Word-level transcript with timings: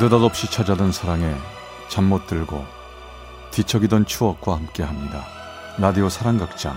느닷없이 0.00 0.48
찾아든 0.48 0.92
사랑에 0.92 1.34
잠 1.88 2.04
못 2.04 2.26
들고 2.28 2.64
뒤척이던 3.50 4.06
추억과 4.06 4.54
함께합니다. 4.54 5.24
라디오 5.78 6.08
사랑극장. 6.08 6.76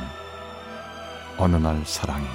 어느 1.38 1.56
날 1.56 1.84
사랑이 1.86 2.26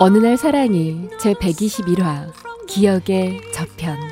어느 0.00 0.18
날 0.18 0.36
사랑이 0.36 1.08
제 1.20 1.32
121화 1.34 2.32
기억의 2.66 3.40
저편 3.52 4.11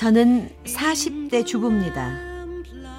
저는 0.00 0.48
40대 0.64 1.44
주부입니다. 1.44 2.18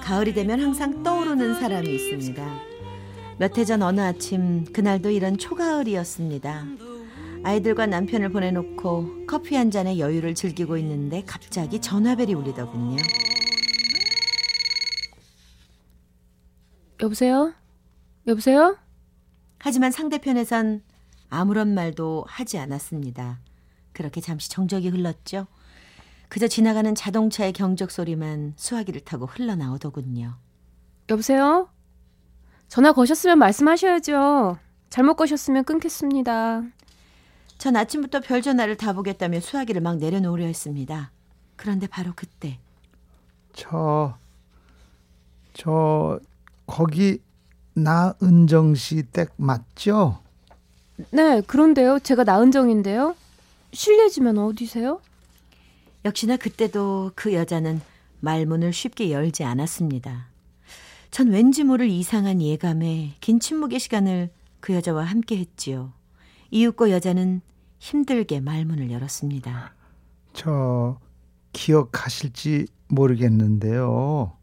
가을이 0.03 0.35
되면 0.35 0.59
항상 0.61 1.01
떠오르는 1.01 1.55
사람이 1.59 1.89
있습니다. 1.89 2.59
몇 3.39 3.57
해 3.57 3.65
전 3.65 3.81
어느 3.81 3.99
아침 4.01 4.71
그날도 4.71 5.09
이런 5.09 5.39
초가을이었습니다. 5.39 6.63
아이들과 7.43 7.87
남편을 7.87 8.29
보내놓고 8.29 9.25
커피 9.25 9.55
한 9.55 9.71
잔의 9.71 9.99
여유를 9.99 10.35
즐기고 10.35 10.77
있는데 10.77 11.23
갑자기 11.25 11.81
전화벨이 11.81 12.35
울리더군요. 12.35 12.97
여보세요? 17.01 17.51
여보세요? 18.27 18.77
하지만 19.57 19.89
상대편에선 19.91 20.83
아무런 21.31 21.73
말도 21.73 22.25
하지 22.27 22.59
않았습니다. 22.59 23.39
그렇게 23.91 24.21
잠시 24.21 24.51
정적이 24.51 24.89
흘렀죠. 24.89 25.47
그저 26.31 26.47
지나가는 26.47 26.95
자동차의 26.95 27.51
경적 27.51 27.91
소리만 27.91 28.53
수화기를 28.55 29.01
타고 29.01 29.25
흘러나오더군요. 29.25 30.37
여보세요? 31.09 31.67
전화 32.69 32.93
거셨으면 32.93 33.37
말씀하셔야죠. 33.37 34.57
잘못 34.89 35.15
거셨으면 35.15 35.65
끊겠습니다. 35.65 36.63
전 37.57 37.75
아침부터 37.75 38.21
별 38.21 38.41
전화를 38.41 38.77
다 38.77 38.93
보겠다며 38.93 39.41
수화기를 39.41 39.81
막 39.81 39.97
내려놓으려 39.97 40.45
했습니다. 40.45 41.11
그런데 41.57 41.85
바로 41.87 42.13
그때 42.15 42.59
저, 43.51 44.17
저, 45.53 46.17
거기 46.65 47.21
나은정 47.73 48.75
씨 48.75 49.03
댁 49.03 49.33
맞죠? 49.35 50.19
네, 51.11 51.41
그런데요. 51.41 51.99
제가 51.99 52.23
나은정인데요. 52.23 53.17
실례지만 53.73 54.37
어디세요? 54.37 55.01
역시나 56.05 56.37
그때도 56.37 57.11
그 57.15 57.33
여자는 57.33 57.81
말문을 58.19 58.73
쉽게 58.73 59.11
열지 59.11 59.43
않았습니다. 59.43 60.27
전 61.11 61.29
왠지 61.29 61.63
모를 61.63 61.89
이상한 61.89 62.41
예감에 62.41 63.15
긴 63.19 63.39
침묵의 63.39 63.79
시간을 63.79 64.31
그 64.59 64.73
여자와 64.73 65.03
함께 65.03 65.37
했지요. 65.37 65.91
이윽고 66.51 66.89
여자는 66.91 67.41
힘들게 67.79 68.39
말문을 68.39 68.91
열었습니다. 68.91 69.73
저, 70.33 70.99
기억하실지 71.53 72.67
모르겠는데요. 72.87 74.37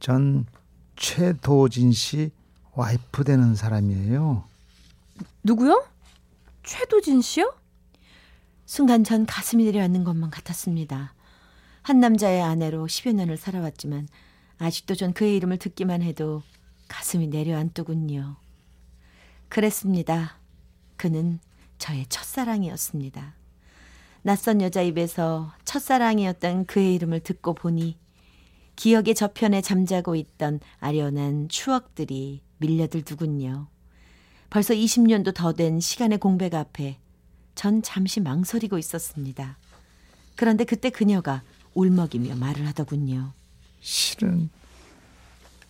전 0.00 0.46
최도진 0.96 1.92
씨 1.92 2.30
와이프 2.72 3.24
되는 3.24 3.54
사람이에요. 3.54 4.44
누구요? 5.42 5.84
최도진 6.62 7.20
씨요? 7.20 7.52
순간 8.66 9.04
전 9.04 9.26
가슴이 9.26 9.64
내려앉는 9.64 10.04
것만 10.04 10.30
같았습니다. 10.30 11.14
한 11.82 12.00
남자의 12.00 12.40
아내로 12.42 12.86
10여 12.86 13.12
년을 13.14 13.36
살아왔지만 13.36 14.08
아직도 14.58 14.94
전 14.94 15.12
그의 15.12 15.36
이름을 15.36 15.58
듣기만 15.58 16.02
해도 16.02 16.42
가슴이 16.88 17.26
내려앉더군요. 17.28 18.36
그랬습니다. 19.48 20.38
그는 20.96 21.40
저의 21.78 22.06
첫사랑이었습니다. 22.08 23.34
낯선 24.22 24.62
여자 24.62 24.80
입에서 24.80 25.52
첫사랑이었던 25.66 26.64
그의 26.64 26.94
이름을 26.94 27.20
듣고 27.20 27.54
보니 27.54 27.98
기억의 28.76 29.14
저편에 29.14 29.60
잠자고 29.60 30.16
있던 30.16 30.60
아련한 30.78 31.48
추억들이 31.48 32.42
밀려들더군요. 32.58 33.68
벌써 34.48 34.72
20년도 34.72 35.34
더 35.34 35.52
된 35.52 35.80
시간의 35.80 36.18
공백 36.18 36.54
앞에 36.54 36.98
전 37.54 37.82
잠시 37.82 38.20
망설이고 38.20 38.78
있었습니다. 38.78 39.56
그런데 40.36 40.64
그때 40.64 40.90
그녀가 40.90 41.42
울먹이며 41.74 42.36
말을 42.36 42.66
하더군요. 42.68 43.32
실은 43.80 44.50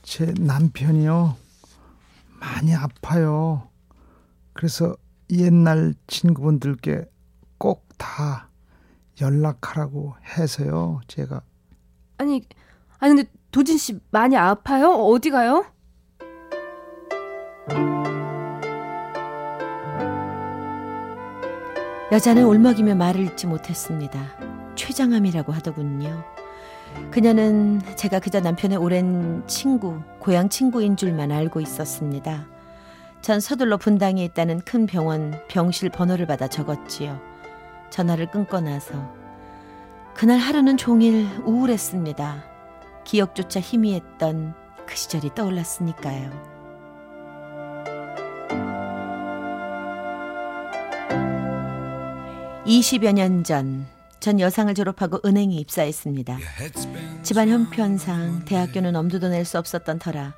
제 0.03 0.33
남편이요. 0.39 1.37
많이 2.41 2.75
아파요. 2.75 3.69
그래서 4.53 4.97
옛날 5.31 5.95
친구분들께 6.07 7.05
꼭 7.59 7.85
다 7.97 8.49
연락하라고 9.21 10.17
해서요. 10.37 11.01
제가 11.07 11.43
아니, 12.19 12.43
아니 12.99 13.15
근데 13.15 13.31
도진 13.53 13.79
씨 13.79 14.01
많이 14.11 14.37
아파요? 14.37 14.91
어디 14.91 15.31
가요? 15.31 15.65
여자는 22.15 22.45
울먹이며 22.45 22.95
말을 22.95 23.23
잇지 23.23 23.49
못했습니다. 23.49 24.21
최장암이라고 24.77 25.53
하더군요. 25.53 26.23
그녀는 27.11 27.81
제가 27.97 28.21
그저 28.21 28.39
남편의 28.39 28.79
오랜 28.79 29.43
친구, 29.49 30.01
고향 30.21 30.49
친구인 30.49 30.97
줄만 30.97 31.33
알고 31.33 31.61
있었습니다. 31.61 32.47
전 33.21 33.41
서둘러 33.41 33.79
분당에 33.79 34.25
있다는 34.27 34.61
큰 34.61 34.87
병원 34.87 35.41
병실 35.49 35.91
번호를 35.91 36.29
받아 36.29 36.47
적었지요. 36.47 37.21
전화를 37.91 38.31
끊고 38.31 38.61
나서 38.61 39.13
그날 40.15 40.39
하루는 40.39 40.77
종일 40.77 41.27
우울했습니다. 41.45 42.45
기억조차 43.03 43.59
희미했던 43.59 44.55
그 44.87 44.95
시절이 44.95 45.35
떠올랐으니까요. 45.35 46.54
20여 52.67 53.13
년 53.13 53.45
전, 53.45 53.87
전 54.21 54.41
여상을 54.41 54.73
졸업하고 54.75 55.21
은행에 55.25 55.55
입사했습니다. 55.57 56.39
집안 57.23 57.49
형편상 57.49 58.45
대학교는 58.45 58.97
엄두도 58.97 59.29
낼 59.29 59.45
수 59.45 59.59
없었던 59.59 59.99
터라 59.99 60.35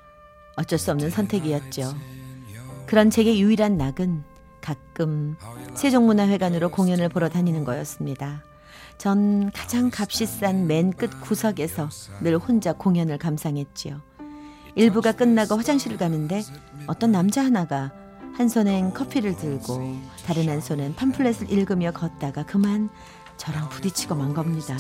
어쩔 0.57 0.79
수 0.79 0.91
없는 0.91 1.11
선택이었죠. 1.11 1.95
그런 2.87 3.11
제게 3.11 3.39
유일한 3.39 3.77
낙은 3.77 4.25
가끔 4.61 5.37
세종문화회관으로 5.75 6.71
공연을 6.71 7.09
보러 7.09 7.29
다니는 7.29 7.65
거였습니다. 7.65 8.43
전 8.99 9.51
가장 9.53 9.91
값이 9.95 10.27
싼 10.27 10.67
맨 10.67 10.93
끝 10.93 11.21
구석에서 11.21 11.89
늘 12.23 12.39
혼자 12.39 12.73
공연을 12.73 13.19
감상했지요. 13.19 14.01
일부가 14.75 15.13
끝나고 15.13 15.57
화장실을 15.57 15.97
가는데 15.97 16.43
어떤 16.87 17.13
남자 17.13 17.45
하나가 17.45 17.93
한 18.37 18.49
손엔 18.49 18.93
커피를 18.93 19.35
들고 19.37 19.97
다른 20.27 20.49
한 20.49 20.61
손엔 20.61 20.95
팜플렛을 20.95 21.51
읽으며 21.51 21.91
걷다가 21.93 22.45
그만 22.45 22.91
저랑 23.39 23.69
부딪히고 23.71 24.15
만 24.15 24.35
겁니다. 24.35 24.77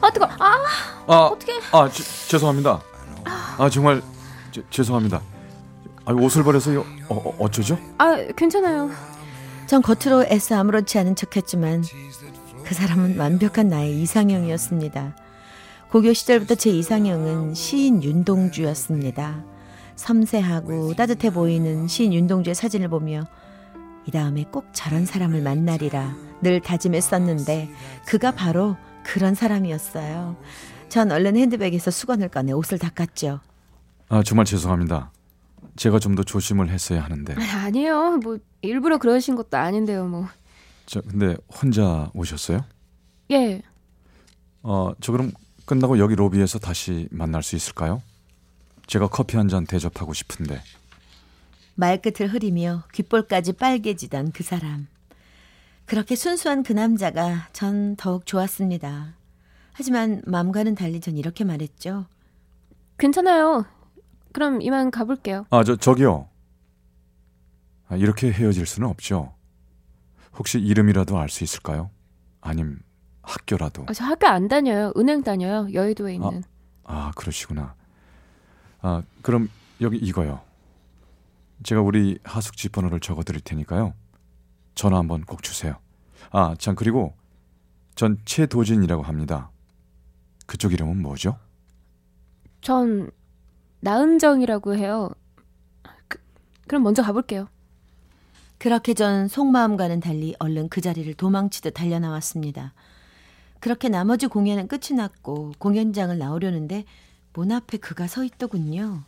아 0.00 0.10
뜨거. 0.10 0.26
아 0.26 0.64
아, 1.06 1.16
어떡해. 1.26 1.60
아 1.72 1.88
지- 1.88 2.28
죄송합니다. 2.28 2.80
아 3.58 3.68
정말 3.70 4.02
제- 4.52 4.62
죄송합니다. 4.70 5.20
아, 6.04 6.12
옷을 6.12 6.44
버려서 6.44 6.70
어, 6.80 6.84
어, 7.08 7.36
어쩌죠? 7.40 7.78
아 7.98 8.16
괜찮아요. 8.36 8.90
전 9.66 9.82
겉으로 9.82 10.24
애써 10.26 10.56
아무렇지 10.56 10.98
않은 11.00 11.16
척했지만 11.16 11.82
그 12.64 12.74
사람은 12.74 13.18
완벽한 13.18 13.68
나의 13.68 14.00
이상형이었습니다. 14.02 15.16
고교 15.90 16.12
시절부터 16.12 16.54
제 16.56 16.70
이상형은 16.70 17.54
시인 17.54 18.02
윤동주였습니다. 18.02 19.42
섬세하고 19.96 20.94
따뜻해 20.94 21.30
보이는 21.30 21.88
시인 21.88 22.12
윤동주의 22.12 22.54
사진을 22.54 22.88
보며 22.88 23.26
이 24.06 24.10
다음에 24.10 24.44
꼭 24.52 24.66
저런 24.72 25.04
사람을 25.06 25.42
만나리라 25.42 26.14
늘 26.42 26.60
다짐했었는데 26.60 27.68
그가 28.06 28.30
바로 28.32 28.76
그런 29.04 29.34
사람이었어요. 29.34 30.36
전 30.88 31.10
얼른 31.10 31.36
핸드백에서 31.36 31.90
수건을 31.90 32.28
꺼내 32.28 32.52
옷을 32.52 32.78
닦았죠. 32.78 33.40
아 34.08 34.22
정말 34.22 34.44
죄송합니다. 34.46 35.10
제가 35.76 35.98
좀 35.98 36.14
더 36.14 36.22
조심을 36.22 36.70
했어야 36.70 37.02
하는데. 37.02 37.34
아, 37.34 37.64
아니에요. 37.66 38.18
뭐 38.18 38.38
일부러 38.62 38.98
그러신 38.98 39.34
것도 39.36 39.56
아닌데요. 39.56 40.06
뭐 40.06 40.28
저 40.86 41.00
근데 41.00 41.36
혼자 41.60 42.10
오셨어요? 42.14 42.64
예. 43.32 43.60
어, 44.62 44.92
저 45.00 45.10
그럼 45.10 45.32
끝나고 45.64 45.98
여기 45.98 46.14
로비에서 46.14 46.60
다시 46.60 47.08
만날 47.10 47.42
수 47.42 47.56
있을까요? 47.56 48.02
제가 48.86 49.08
커피 49.08 49.36
한 49.36 49.48
잔 49.48 49.66
대접하고 49.66 50.12
싶은데. 50.12 50.60
말끝을 51.74 52.28
흐리며 52.32 52.84
귓볼까지 52.92 53.52
빨개지던 53.54 54.32
그 54.32 54.42
사람. 54.42 54.86
그렇게 55.84 56.16
순수한 56.16 56.62
그 56.62 56.72
남자가 56.72 57.48
전 57.52 57.96
더욱 57.96 58.26
좋았습니다. 58.26 59.14
하지만 59.72 60.22
마음과는 60.26 60.74
달리 60.74 61.00
전 61.00 61.16
이렇게 61.16 61.44
말했죠. 61.44 62.06
괜찮아요. 62.98 63.66
그럼 64.32 64.62
이만 64.62 64.90
가볼게요. 64.90 65.46
아, 65.50 65.62
저, 65.64 65.76
저기요. 65.76 66.28
아, 67.88 67.96
이렇게 67.96 68.32
헤어질 68.32 68.66
수는 68.66 68.88
없죠. 68.88 69.32
혹시 70.38 70.58
이름이라도 70.58 71.18
알 71.18 71.28
수 71.28 71.44
있을까요? 71.44 71.90
아님 72.40 72.78
학교라도. 73.22 73.84
아, 73.88 73.92
저 73.92 74.04
학교 74.04 74.26
안 74.26 74.48
다녀요. 74.48 74.92
은행 74.96 75.22
다녀요. 75.22 75.68
여의도에 75.72 76.14
있는. 76.14 76.42
아, 76.84 77.12
그러시구나. 77.14 77.74
아, 78.80 79.02
그럼 79.22 79.48
여기 79.80 79.96
이거요. 79.96 80.40
제가 81.62 81.80
우리 81.80 82.18
하숙집 82.22 82.72
번호를 82.72 83.00
적어 83.00 83.22
드릴 83.22 83.40
테니까요. 83.40 83.94
전화 84.74 84.98
한번 84.98 85.24
꼭 85.24 85.42
주세요. 85.42 85.76
아, 86.30 86.54
참 86.58 86.74
그리고 86.74 87.14
전 87.94 88.18
최도진이라고 88.24 89.02
합니다. 89.02 89.50
그쪽 90.46 90.72
이름은 90.72 91.00
뭐죠? 91.00 91.38
전 92.60 93.10
나은정이라고 93.80 94.76
해요. 94.76 95.10
그, 96.08 96.18
그럼 96.66 96.82
먼저 96.82 97.02
가볼게요. 97.02 97.48
그렇게 98.58 98.94
전 98.94 99.28
속마음과는 99.28 100.00
달리 100.00 100.34
얼른 100.38 100.68
그 100.68 100.80
자리를 100.80 101.12
도망치듯 101.14 101.74
달려나왔습니다. 101.74 102.72
그렇게 103.60 103.88
나머지 103.88 104.26
공연은 104.26 104.68
끝이 104.68 104.96
났고 104.96 105.52
공연장을 105.58 106.16
나오려는데 106.16 106.84
문 107.36 107.52
앞에 107.52 107.76
그가 107.76 108.06
서 108.06 108.24
있더군요. 108.24 109.02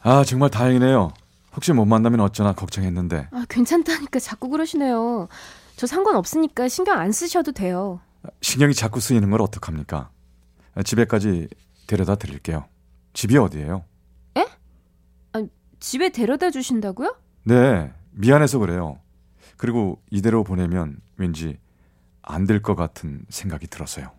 아, 0.00 0.24
정말 0.24 0.48
다행이네요. 0.50 1.12
혹시 1.54 1.72
못 1.74 1.84
만나면 1.84 2.20
어쩌나 2.20 2.54
걱정했는데. 2.54 3.28
아, 3.30 3.44
괜찮다니까 3.50 4.18
자꾸 4.18 4.48
그러시네요. 4.48 5.28
저 5.76 5.86
상관없으니까 5.86 6.68
신경 6.68 6.98
안 6.98 7.12
쓰셔도 7.12 7.52
돼요. 7.52 8.00
신경이 8.40 8.72
자꾸 8.72 8.98
쓰이는 9.00 9.30
걸 9.30 9.42
어떡합니까? 9.42 10.08
아, 10.74 10.82
집에까지 10.82 11.48
데려다 11.86 12.14
드릴게요. 12.16 12.64
집이 13.12 13.36
어디예요? 13.36 13.84
집에 15.78 16.08
데려다 16.08 16.50
주신다고요? 16.50 17.14
네, 17.44 17.92
미안해서 18.12 18.58
그래요. 18.58 18.98
그리고 19.58 20.00
이대로 20.10 20.42
보내면 20.42 20.96
왠지 21.18 21.58
안 22.22 22.46
될 22.46 22.62
것 22.62 22.74
같은 22.74 23.24
생각이 23.28 23.66
들어서요. 23.66 24.10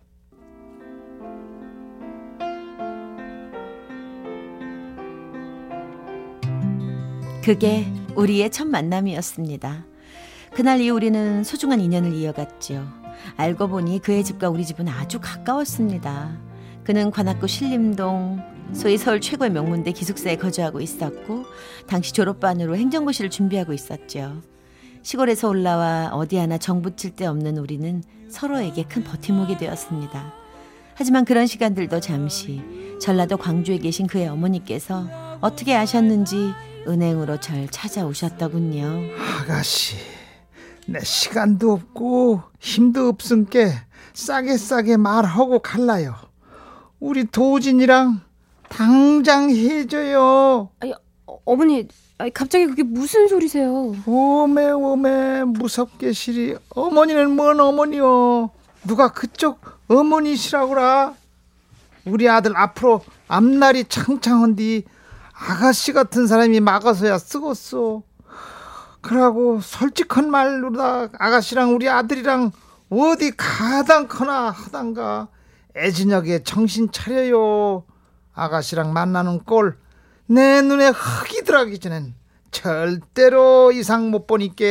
그게 7.48 7.90
우리의 8.14 8.50
첫 8.50 8.68
만남이었습니다. 8.68 9.86
그날 10.52 10.82
이후 10.82 10.94
우리는 10.94 11.42
소중한 11.42 11.80
인연을 11.80 12.12
이어갔죠. 12.12 12.86
알고 13.38 13.68
보니 13.68 14.00
그의 14.00 14.22
집과 14.22 14.50
우리 14.50 14.66
집은 14.66 14.86
아주 14.86 15.18
가까웠습니다. 15.18 16.36
그는 16.84 17.10
관악구 17.10 17.46
신림동 17.46 18.42
소위 18.74 18.98
서울 18.98 19.22
최고의 19.22 19.50
명문대 19.50 19.92
기숙사에 19.92 20.36
거주하고 20.36 20.82
있었고 20.82 21.46
당시 21.86 22.12
졸업반으로 22.12 22.76
행정고시를 22.76 23.30
준비하고 23.30 23.72
있었죠. 23.72 24.42
시골에서 25.00 25.48
올라와 25.48 26.10
어디 26.12 26.36
하나 26.36 26.58
정붙일 26.58 27.16
데 27.16 27.24
없는 27.24 27.56
우리는 27.56 28.02
서로에게 28.28 28.82
큰 28.82 29.04
버팀목이 29.04 29.56
되었습니다. 29.56 30.34
하지만 30.96 31.24
그런 31.24 31.46
시간들도 31.46 32.00
잠시 32.00 32.60
전라도 33.00 33.38
광주에 33.38 33.78
계신 33.78 34.06
그의 34.06 34.28
어머니께서 34.28 35.08
어떻게 35.40 35.74
아셨는지 35.74 36.52
은행으로 36.88 37.38
절 37.40 37.68
찾아오셨더군요. 37.68 39.10
아가씨, 39.40 39.96
내 40.86 41.00
시간도 41.00 41.72
없고 41.72 42.42
힘도 42.58 43.08
없은께 43.08 43.72
싸게 44.14 44.56
싸게 44.56 44.96
말하고 44.96 45.58
갈라요. 45.58 46.14
우리 46.98 47.26
도진이랑 47.26 48.20
당장 48.68 49.50
해줘요. 49.50 50.70
어, 50.82 51.38
어머니, 51.44 51.86
아니, 52.16 52.32
갑자기 52.32 52.66
그게 52.66 52.82
무슨 52.82 53.28
소리세요? 53.28 53.94
오메 54.06 54.70
오메 54.70 55.44
무섭게 55.44 56.12
시리 56.12 56.56
어머니는 56.70 57.30
뭔 57.36 57.60
어머니요 57.60 58.50
누가 58.84 59.12
그쪽 59.12 59.60
어머니시라고라 59.86 61.14
우리 62.06 62.28
아들 62.28 62.56
앞으로 62.56 63.02
앞날이 63.28 63.84
창창한디 63.84 64.84
아가씨 65.38 65.92
같은 65.92 66.26
사람이 66.26 66.60
막아서야 66.60 67.16
쓰겄어 67.16 68.02
그러고 69.00 69.60
솔직한 69.60 70.30
말로다 70.30 71.08
아가씨랑 71.18 71.74
우리 71.74 71.88
아들이랑 71.88 72.50
어디 72.90 73.32
가당커나 73.36 74.50
하단가 74.50 75.28
애진혁에 75.76 76.42
정신 76.42 76.90
차려요 76.90 77.84
아가씨랑 78.34 78.92
만나는 78.92 79.44
꼴 79.44 79.78
내 80.30 80.60
눈에 80.60 80.88
흙이 80.88 81.42
들어가기 81.42 81.78
전엔 81.78 82.14
절대로 82.50 83.72
이상 83.72 84.10
못 84.10 84.26
보니까 84.26 84.64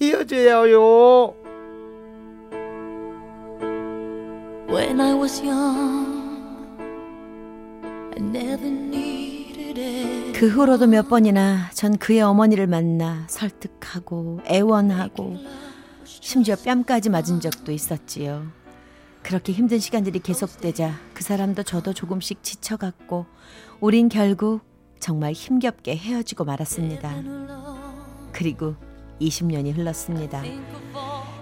헤어져야 0.00 0.64
해요. 0.64 1.32
When 4.68 5.00
I 5.00 5.14
was 5.14 5.40
young, 5.40 6.40
I 8.16 8.18
never 8.18 8.66
it. 8.66 9.05
그 10.38 10.50
후로도 10.50 10.86
몇 10.86 11.08
번이나 11.08 11.70
전 11.72 11.96
그의 11.96 12.20
어머니를 12.20 12.66
만나 12.66 13.24
설득하고 13.26 14.40
애원하고 14.46 15.34
심지어 16.04 16.56
뺨까지 16.56 17.08
맞은 17.08 17.40
적도 17.40 17.72
있었지요. 17.72 18.46
그렇게 19.22 19.54
힘든 19.54 19.78
시간들이 19.78 20.18
계속되자 20.18 20.92
그 21.14 21.22
사람도 21.22 21.62
저도 21.62 21.94
조금씩 21.94 22.42
지쳐갔고 22.42 23.24
우린 23.80 24.10
결국 24.10 24.60
정말 25.00 25.32
힘겹게 25.32 25.96
헤어지고 25.96 26.44
말았습니다. 26.44 27.22
그리고 28.32 28.74
20년이 29.22 29.74
흘렀습니다. 29.74 30.42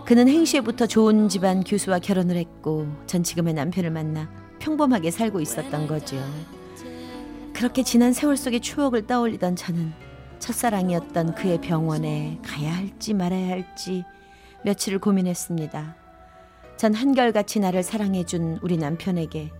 그는 0.06 0.28
행시에부터 0.28 0.86
좋은 0.86 1.28
집안 1.28 1.64
교수와 1.64 1.98
결혼을 1.98 2.36
했고 2.36 2.86
전 3.08 3.24
지금의 3.24 3.54
남편을 3.54 3.90
만나 3.90 4.30
평범하게 4.60 5.10
살고 5.10 5.40
있었던 5.40 5.88
거죠. 5.88 6.16
그렇게 7.54 7.82
지난 7.82 8.12
세월 8.12 8.36
속의 8.36 8.60
추억을 8.60 9.06
떠올리던 9.06 9.56
저는 9.56 9.92
첫사랑이었던 10.38 11.34
그의 11.34 11.60
병원에 11.60 12.38
가야 12.44 12.76
할지 12.76 13.14
말아야 13.14 13.48
할지 13.48 14.04
며칠을 14.64 14.98
고민했습니다. 14.98 15.96
전 16.76 16.94
한결같이 16.94 17.60
나를 17.60 17.82
사랑해준 17.82 18.58
우리 18.62 18.76
남편에게 18.76 19.50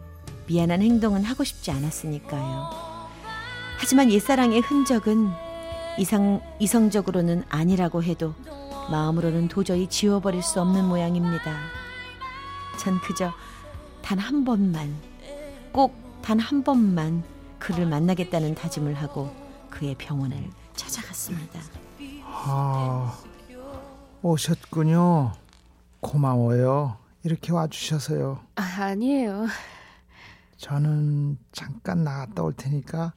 미안한 0.47 0.83
행동은 0.83 1.25
하고 1.25 1.45
싶지 1.45 1.71
않았으니까요. 1.71 2.71
하지만 3.79 4.11
옛사랑의 4.11 4.61
흔적은 4.61 5.31
이상, 5.99 6.41
이성적으로는 6.59 7.45
아니라고 7.49 8.03
해도 8.03 8.35
마음으로는 8.91 9.49
도저히 9.49 9.87
지워버릴 9.87 10.43
수 10.43 10.61
없는 10.61 10.85
모양입니다. 10.85 11.57
전 12.79 13.01
그저 13.01 13.33
단 14.03 14.19
한 14.19 14.45
번만, 14.45 14.95
꼭 15.73 16.05
단 16.25 16.41
한 16.41 16.63
번만 16.65 17.23
그를 17.59 17.87
만나겠다는 17.87 18.55
다짐을 18.55 18.95
하고 18.95 19.35
그의 19.71 19.95
병원을 19.97 20.51
찾아갔습니다. 20.75 21.61
아, 22.25 23.19
오셨군요. 24.23 25.33
고마워요. 26.01 26.99
이렇게 27.23 27.53
와주셔서요. 27.53 28.41
아, 28.57 28.63
아니에요. 28.63 29.47
저는 30.59 31.39
잠깐 31.53 32.05
나갔다 32.05 32.43
올 32.43 32.53
테니까 32.55 33.15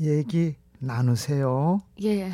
얘기 0.00 0.56
나누세요. 0.78 1.82
예. 2.02 2.32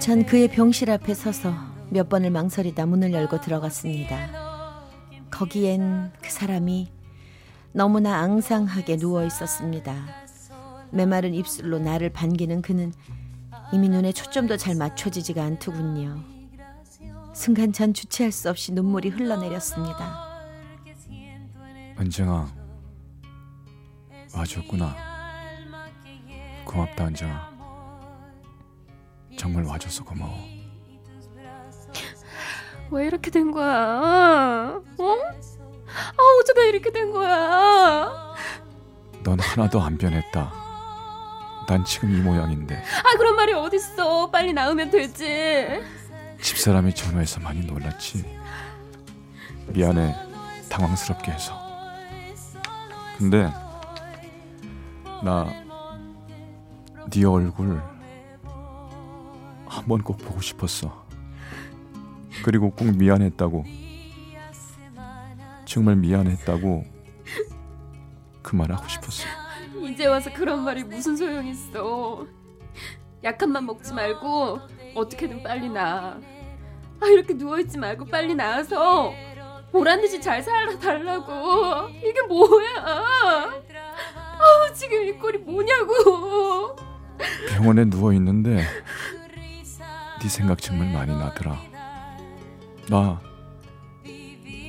전 0.00 0.24
그의 0.24 0.46
병실 0.48 0.88
앞에 0.90 1.14
서서 1.14 1.52
몇 1.90 2.08
번을 2.08 2.30
망설이다 2.30 2.86
문을 2.86 3.12
열고 3.12 3.40
들어갔습니다. 3.40 4.82
거기엔 5.30 6.12
그 6.22 6.30
사람이 6.30 6.92
너무나 7.72 8.20
앙상하게 8.20 8.96
누워 8.96 9.24
있었습니다. 9.24 9.94
메마른 10.90 11.34
입술로 11.34 11.78
나를 11.78 12.10
반기는 12.10 12.62
그는 12.62 12.92
이미 13.72 13.88
눈에 13.88 14.12
초점도 14.12 14.56
잘 14.56 14.74
맞춰지지가 14.76 15.42
않더군요. 15.42 16.22
순간 17.34 17.72
전 17.72 17.92
주체할 17.92 18.32
수 18.32 18.48
없이 18.48 18.72
눈물이 18.72 19.10
흘러내렸습니다. 19.10 20.26
은정아, 21.98 22.48
와줬구나. 24.34 24.96
고맙다, 26.64 27.06
은정아. 27.08 27.56
정말 29.38 29.64
와줘서 29.64 30.04
고마워. 30.04 30.55
왜 32.90 33.06
이렇게 33.06 33.30
된 33.30 33.50
거야? 33.50 34.80
어? 34.98 35.16
아, 35.88 36.22
어쩌다 36.40 36.62
이렇게 36.62 36.90
된 36.92 37.10
거야? 37.12 38.34
넌 39.22 39.38
하나도 39.40 39.80
안 39.80 39.98
변했다. 39.98 40.52
난 41.68 41.84
지금 41.84 42.14
이 42.14 42.20
모양인데 42.20 42.76
아 42.76 43.16
그런 43.18 43.34
말이 43.34 43.52
어딨어? 43.52 44.30
빨리 44.30 44.52
나으면 44.52 44.90
되지. 44.90 45.66
집사람이 46.40 46.94
전화해서 46.94 47.40
많이 47.40 47.60
놀랐지. 47.66 48.24
미안해. 49.68 50.14
당황스럽게 50.68 51.32
해서. 51.32 51.58
근데 53.18 53.50
나 55.24 55.46
네 57.08 57.24
얼굴 57.24 57.80
한 59.68 59.86
번 59.86 60.02
꼭 60.02 60.18
보고 60.18 60.40
싶었어. 60.40 61.05
그리고 62.44 62.70
꼭 62.70 62.96
미안했다고. 62.96 63.64
정말 65.64 65.96
미안했다고 65.96 66.84
그 68.42 68.56
말 68.56 68.70
하고 68.70 68.86
싶었어. 68.88 69.26
이제 69.90 70.06
와서 70.06 70.30
그런 70.32 70.62
말이 70.64 70.84
무슨 70.84 71.16
소용 71.16 71.46
있어? 71.48 72.24
약한 73.24 73.50
맘 73.50 73.66
먹지 73.66 73.92
말고 73.92 74.60
어떻게든 74.94 75.42
빨리 75.42 75.68
나. 75.68 76.20
아 77.00 77.06
이렇게 77.06 77.34
누워 77.34 77.58
있지 77.58 77.76
말고 77.78 78.04
빨리 78.06 78.34
나와서 78.34 79.12
보란 79.72 80.00
듯이 80.00 80.20
잘 80.20 80.40
살아 80.42 80.78
달라고. 80.78 81.88
이게 81.90 82.22
뭐야? 82.28 82.84
아우 84.38 84.72
지금 84.74 85.02
이 85.04 85.12
꼴이 85.12 85.38
뭐냐고. 85.38 86.76
병원에 87.48 87.84
누워 87.86 88.12
있는데 88.12 88.64
네 90.22 90.28
생각 90.28 90.60
정말 90.60 90.92
많이 90.92 91.12
나더라. 91.16 91.58
나 92.88 93.20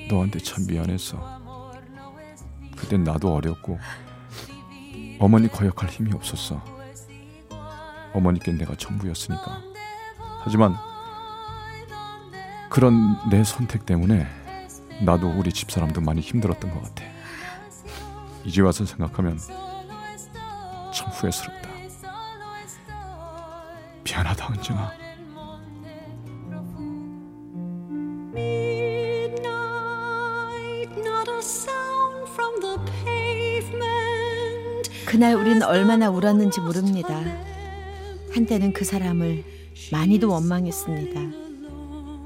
너한테 0.10 0.40
참 0.40 0.66
미안했어. 0.68 1.40
그땐 2.76 3.04
나도 3.04 3.34
어렸고 3.34 3.78
어머니 5.20 5.48
거역할 5.48 5.90
힘이 5.90 6.14
없었어. 6.14 6.64
어머니께 8.14 8.54
내가 8.54 8.76
전부였으니까. 8.76 9.62
하지만 10.44 10.76
그런 12.70 13.18
내 13.30 13.44
선택 13.44 13.86
때문에 13.86 14.26
나도 15.04 15.30
우리 15.30 15.52
집 15.52 15.70
사람도 15.70 16.02
많이 16.02 16.22
힘들었던 16.22 16.72
것 16.72 16.82
같아. 16.84 17.04
이제 18.46 18.62
와서 18.62 18.86
생각하면 18.86 19.38
참 20.94 21.10
후회스럽다. 21.12 21.70
미안하다 24.04 24.54
은정아. 24.54 25.07
그날 35.08 35.36
우린 35.36 35.64
얼마나 35.64 36.10
울었는지 36.10 36.60
모릅니다. 36.60 37.24
한때는 38.34 38.74
그 38.74 38.84
사람을 38.84 39.42
많이도 39.94 40.30
원망했습니다. 40.30 41.22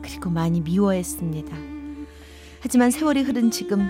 그리고 0.01 0.31
많이 0.31 0.61
미워했습니다. 0.61 1.55
하지만 2.59 2.89
세월이 2.89 3.21
흐른 3.21 3.51
지금 3.51 3.87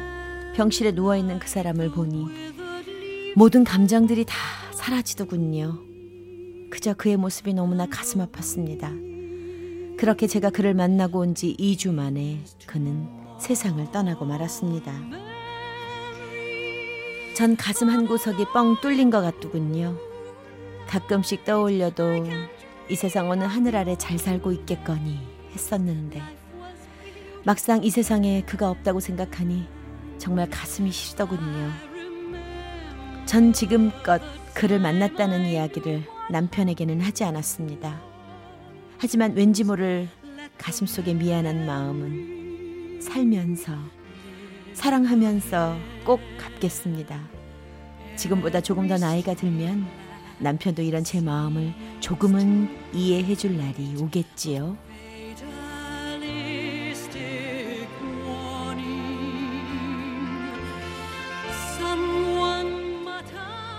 병실에 0.56 0.92
누워 0.92 1.16
있는 1.16 1.40
그 1.40 1.48
사람을 1.48 1.92
보니 1.92 2.26
모든 3.38 3.64
감정들이 3.64 4.26
다 4.26 4.36
사라지더군요. 4.74 5.80
그저 6.70 6.94
그의 6.94 7.16
모습이 7.16 7.54
너무나 7.54 7.86
가슴 7.86 8.20
아팠습니다. 8.26 9.98
그렇게 9.98 10.28
제가 10.28 10.50
그를 10.50 10.74
만나고 10.74 11.20
온 11.20 11.34
지 11.34 11.56
2주 11.58 11.94
만에 11.94 12.44
그는 12.66 13.08
세상을 13.40 13.90
떠나고 13.94 14.26
말았습니다. 14.26 15.21
전 17.34 17.56
가슴 17.56 17.90
한 17.90 18.06
구석이 18.08 18.46
뻥 18.54 18.80
뚫린 18.82 19.10
것 19.10 19.22
같더군요. 19.22 19.98
가끔씩 20.88 21.46
떠올려도 21.46 22.26
이 22.90 22.96
세상 22.96 23.30
어느 23.30 23.44
하늘 23.44 23.76
아래 23.78 23.96
잘 23.98 24.18
살고 24.18 24.52
있겠거니 24.52 25.18
했었는데 25.54 26.22
막상 27.46 27.84
이 27.84 27.90
세상에 27.90 28.44
그가 28.44 28.70
없다고 28.70 29.00
생각하니 29.00 29.66
정말 30.18 30.50
가슴이 30.50 30.92
시리더군요. 30.92 31.72
전 33.26 33.54
지금껏 33.54 34.22
그를 34.54 34.80
만났다는 34.80 35.46
이야기를 35.46 36.04
남편에게는 36.30 37.00
하지 37.00 37.24
않았습니다. 37.24 38.02
하지만 38.98 39.34
왠지 39.36 39.64
모를 39.64 40.10
가슴속의 40.58 41.16
미안한 41.16 41.66
마음은 41.66 43.00
살면서 43.02 44.00
사랑하면서 44.74 45.78
꼭 46.06 46.20
갚겠습니다. 46.38 47.20
지금보다 48.16 48.62
조금 48.62 48.88
더 48.88 48.98
나이가 48.98 49.34
들면 49.34 49.86
남편도 50.40 50.82
이런 50.82 51.04
제 51.04 51.22
마음을 51.22 51.74
조금은 52.00 52.94
이해해 52.94 53.36
줄 53.36 53.58
날이 53.58 53.96
오겠지요. 54.00 54.78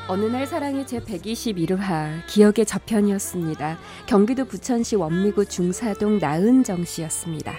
어느 0.08 0.26
날 0.26 0.46
사랑의 0.46 0.86
제 0.86 1.00
121화 1.00 2.26
기억의 2.26 2.66
저편이었습니다. 2.66 3.78
경기도 4.06 4.44
부천시 4.44 4.96
원미구 4.96 5.46
중사동 5.46 6.18
나은정 6.18 6.84
씨였습니다. 6.84 7.54